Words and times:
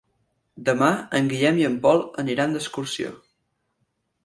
Demà 0.69 0.87
en 1.19 1.29
Guillem 1.33 1.61
i 1.61 1.67
en 1.69 1.77
Pol 1.85 2.03
aniran 2.25 2.59
d'excursió. 2.59 3.15